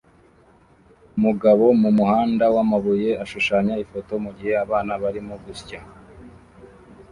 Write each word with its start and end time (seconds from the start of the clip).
Umugabo 1.17 1.63
mumuhanda 1.81 2.45
wamabuye 2.55 3.09
ashushanya 3.23 3.73
ifoto 3.83 4.13
mugihe 4.23 4.53
abana 4.65 4.91
barimo 5.01 5.35
gusya 5.45 5.79